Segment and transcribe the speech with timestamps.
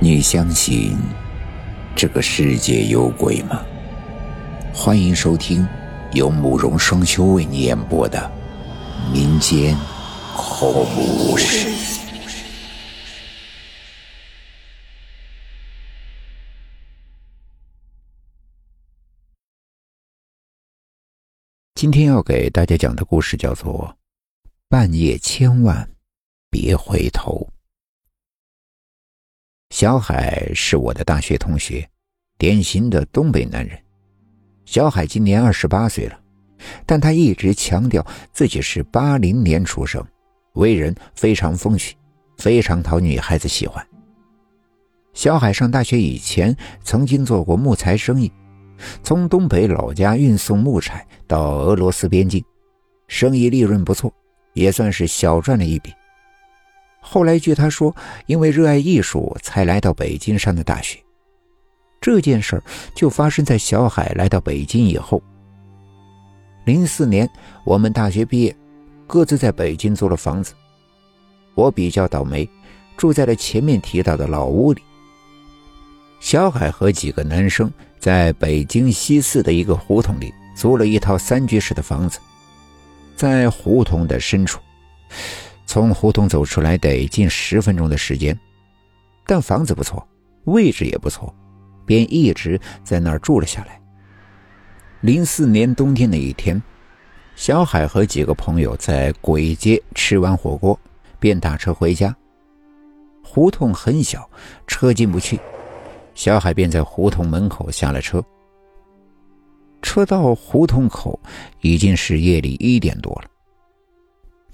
[0.00, 0.96] 你相信
[1.96, 3.66] 这个世界有鬼吗？
[4.72, 5.66] 欢迎收听
[6.12, 8.30] 由慕容双修为你演播的
[9.12, 9.76] 民间
[10.36, 11.68] 恐怖故事。
[21.74, 23.96] 今天要给大家讲的故事叫做
[24.68, 25.90] 《半夜千万
[26.48, 27.48] 别回头》。
[29.78, 31.88] 小海是我的大学同学，
[32.36, 33.78] 典型的东北男人。
[34.64, 36.18] 小海今年二十八岁了，
[36.84, 40.04] 但他一直强调自己是八零年出生，
[40.54, 41.94] 为人非常风趣，
[42.38, 43.86] 非常讨女孩子喜欢。
[45.14, 48.32] 小海上大学以前曾经做过木材生意，
[49.04, 52.44] 从东北老家运送木材到俄罗斯边境，
[53.06, 54.12] 生意利润不错，
[54.54, 55.94] 也算是小赚了一笔。
[57.10, 60.98] 后来，据他说，因为热爱艺术，才来到北京上的大学。
[62.02, 62.62] 这件事儿
[62.94, 65.22] 就发生在小海来到北京以后。
[66.66, 67.26] 零四年，
[67.64, 68.54] 我们大学毕业，
[69.06, 70.52] 各自在北京租了房子。
[71.54, 72.46] 我比较倒霉，
[72.94, 74.82] 住在了前面提到的老屋里。
[76.20, 82.18] 小海和几个男生在北京西四的一个胡同里租了一套三居室的房子，
[83.16, 84.60] 在胡同的深处。
[85.78, 88.36] 从胡同走出来得近十分钟的时间，
[89.24, 90.04] 但房子不错，
[90.46, 91.32] 位置也不错，
[91.86, 93.80] 便一直在那儿住了下来。
[95.02, 96.60] 零四年冬天的一天，
[97.36, 100.76] 小海和几个朋友在簋街吃完火锅，
[101.20, 102.12] 便打车回家。
[103.22, 104.28] 胡同很小，
[104.66, 105.38] 车进不去，
[106.12, 108.20] 小海便在胡同门口下了车。
[109.80, 111.20] 车到胡同口，
[111.60, 113.30] 已经是夜里一点多了。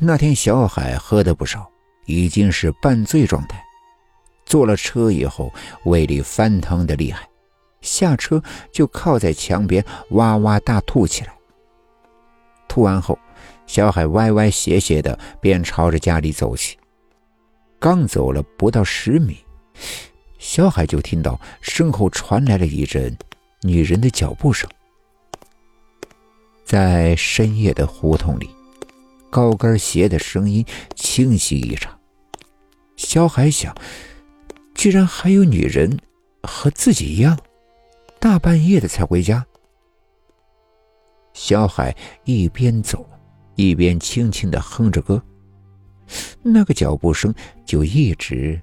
[0.00, 1.68] 那天小海喝的不少，
[2.06, 3.60] 已经是半醉状态。
[4.46, 5.52] 坐了车以后，
[5.84, 7.28] 胃里翻腾的厉害，
[7.80, 11.34] 下车就靠在墙边哇哇大吐起来。
[12.68, 13.18] 吐完后，
[13.66, 16.78] 小海歪歪斜斜的便朝着家里走去。
[17.80, 19.36] 刚走了不到十米，
[20.38, 23.16] 小海就听到身后传来了一阵
[23.62, 24.70] 女人的脚步声。
[26.64, 28.48] 在深夜的胡同里。
[29.30, 31.98] 高跟鞋的声音清晰异常。
[32.96, 33.74] 小海想，
[34.74, 35.98] 居然还有女人
[36.42, 37.38] 和自己一样，
[38.18, 39.46] 大半夜的才回家。
[41.32, 41.94] 小海
[42.24, 43.08] 一边走，
[43.54, 45.22] 一边轻轻的哼着歌，
[46.42, 47.32] 那个脚步声
[47.64, 48.60] 就一直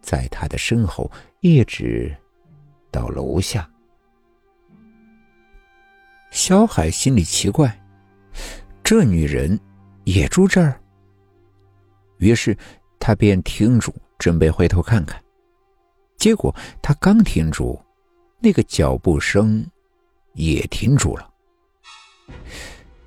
[0.00, 1.10] 在他的身后，
[1.40, 2.16] 一直
[2.90, 3.68] 到楼下。
[6.30, 7.78] 小海心里奇怪，
[8.82, 9.60] 这女人。
[10.04, 10.80] 也住这儿。
[12.18, 12.56] 于是
[12.98, 15.22] 他便停住，准备回头看看。
[16.16, 17.78] 结果他刚停住，
[18.40, 19.66] 那个脚步声
[20.34, 21.30] 也停住了。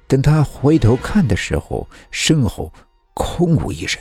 [0.07, 2.71] 等他回头看的时候，身后
[3.13, 3.97] 空无一人。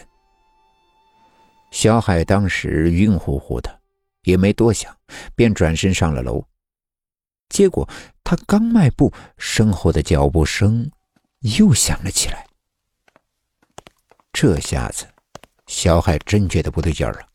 [1.73, 3.81] 小海当时晕乎乎的，
[4.23, 4.95] 也没多想，
[5.35, 6.45] 便转身上了楼。
[7.49, 7.89] 结果
[8.23, 10.91] 他刚迈步，身后的脚步声
[11.57, 12.46] 又响了起来。
[14.39, 15.07] 这下子，
[15.67, 17.27] 小海真觉得不对劲儿了。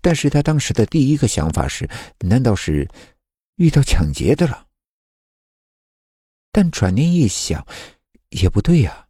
[0.00, 1.86] 但是他当时的第一个想法是：
[2.20, 2.88] 难道是
[3.56, 4.66] 遇到抢劫的了？
[6.50, 7.62] 但转念一想，
[8.30, 9.06] 也不对呀。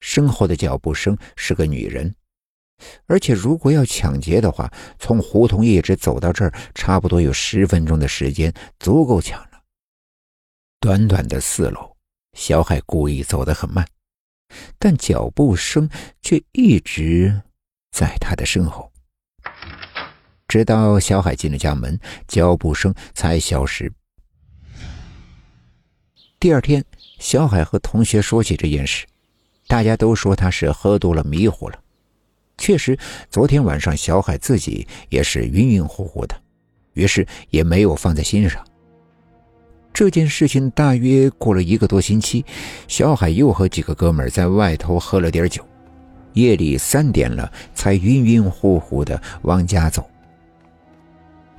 [0.00, 2.12] 身后的脚步声是个女人，
[3.06, 9.62] 而且如果要抢劫的话，从胡同一直走到这儿，差不多有十分钟的时间，足够抢了。
[10.80, 11.96] 短短的四楼，
[12.36, 13.86] 小海故意走得很慢。
[14.78, 15.88] 但脚步声
[16.20, 17.42] 却一直
[17.90, 18.90] 在他的身后，
[20.48, 23.92] 直到小海进了家门，脚步声才消失。
[26.38, 26.84] 第二天，
[27.18, 29.06] 小海和同学说起这件事，
[29.68, 31.78] 大家都说他是喝多了迷糊了。
[32.58, 32.98] 确实，
[33.30, 36.40] 昨天晚上小海自己也是晕晕乎乎的，
[36.94, 38.64] 于是也没有放在心上。
[39.92, 42.44] 这件事情大约过了一个多星期，
[42.88, 45.62] 小海又和几个哥们在外头喝了点酒，
[46.32, 50.08] 夜里三点了才晕晕乎乎的往家走。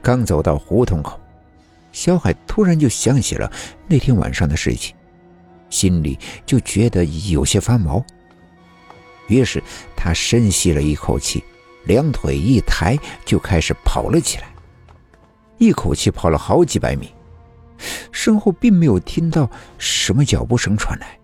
[0.02, 1.20] 刚走到胡同口，
[1.92, 3.50] 小海突然就想起了
[3.88, 4.96] 那天晚上的事情，
[5.70, 8.04] 心里就觉得有些发毛。
[9.28, 9.64] 于是
[9.96, 11.44] 他深吸了一口气，
[11.86, 14.48] 两腿一抬就开始跑了起来，
[15.60, 17.14] 一口气跑了好几百米。
[18.14, 21.20] 身后并没有听到什么脚步声传来，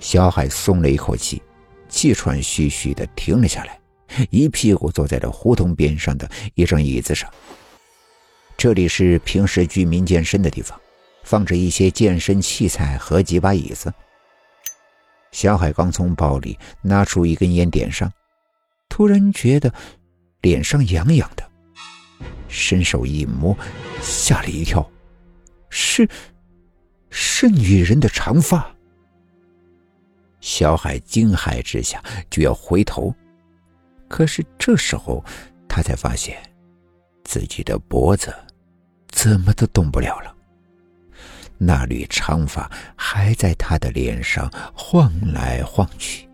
[0.00, 1.42] 小海松了一口气，
[1.88, 3.78] 气喘吁吁的停了下来，
[4.30, 7.28] 一屁股坐在了胡同边上的一张椅子上。
[8.56, 10.80] 这里是平时居民健身的地方，
[11.24, 13.92] 放着一些健身器材和几把椅子。
[15.32, 18.10] 小海刚从包里拿出一根烟点上，
[18.88, 19.70] 突然觉得
[20.40, 21.44] 脸上痒痒的，
[22.48, 23.54] 伸手一摸，
[24.00, 24.88] 吓了一跳，
[25.96, 26.08] 是
[27.08, 28.70] 是女人的长发。
[30.40, 33.14] 小海惊骇之下就要回头，
[34.06, 35.24] 可是这时候
[35.66, 36.36] 他才发现
[37.24, 38.34] 自己的脖子
[39.08, 40.34] 怎么都动不了了。
[41.56, 46.28] 那缕长发还在他的脸上晃来晃去，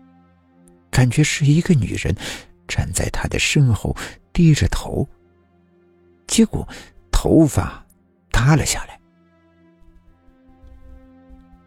[0.91, 2.13] 感觉是一个女人
[2.67, 3.95] 站在他的身后，
[4.33, 5.07] 低着头。
[6.27, 6.67] 结果
[7.09, 7.85] 头发
[8.29, 8.99] 塌了下来。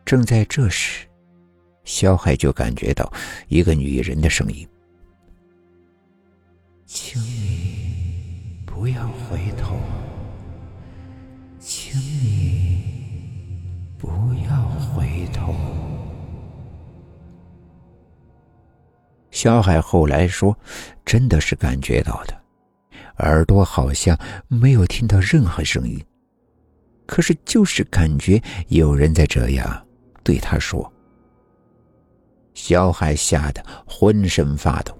[0.06, 1.05] 正在这时，
[1.82, 3.12] 小海就感觉到
[3.49, 4.67] 一个女人的声音
[6.87, 9.76] ：“请你不要回头，
[11.58, 12.87] 请你。”
[13.99, 14.08] 不
[14.49, 14.62] 要
[14.94, 15.55] 回头。
[19.31, 20.56] 小海后来说
[21.05, 22.41] ：“真的是感觉到的，
[23.19, 24.17] 耳朵好像
[24.47, 26.00] 没有听到任何声音，
[27.06, 29.86] 可是就是感觉有人在这样
[30.26, 30.93] 对他说。”
[32.52, 34.93] 小海吓得浑身发抖，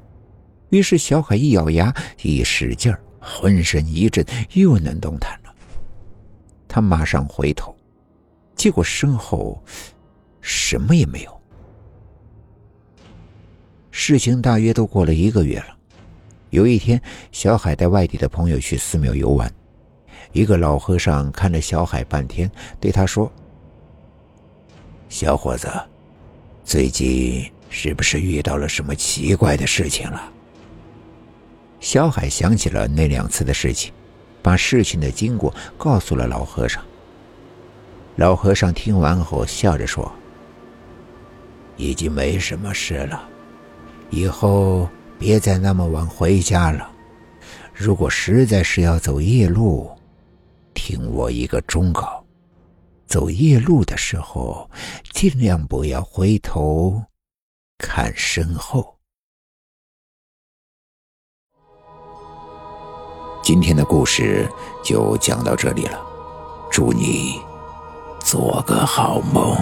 [0.69, 1.93] 于是小海一咬牙，
[2.23, 5.55] 一使劲儿，浑身一震，又能动弹了。
[6.69, 7.75] 他马上回头。
[8.55, 9.63] 结果身后
[10.41, 11.41] 什么也没有。
[13.91, 15.77] 事情大约都过了一个月了。
[16.51, 17.01] 有一天，
[17.33, 19.53] 小海带外地的朋友去寺庙游玩，
[20.33, 22.51] 一个老和尚看着小海半天，
[22.81, 23.31] 对他说
[25.09, 25.69] ：“小伙子，
[26.65, 30.33] 最近是不是遇到了什么奇怪的事情了？”
[31.79, 33.93] 小海想起了那两次的事情，
[34.43, 36.83] 把事情的经过告诉了老和尚。
[38.17, 40.11] 老和尚听完后笑着说
[41.77, 43.29] ：“已经没什么事了，
[44.11, 44.89] 以后
[45.19, 46.91] 别再那么晚回家了。
[47.75, 49.91] 如果实在是要走夜路，
[50.73, 52.16] 听我一个忠告：
[53.07, 54.71] 走夜路的时候，
[55.13, 57.05] 尽量不要回头
[57.79, 58.97] 看身后。”
[63.43, 64.51] 今天的故事
[64.83, 66.05] 就讲到这里了，
[66.71, 67.41] 祝你。
[68.19, 69.57] 做个好梦。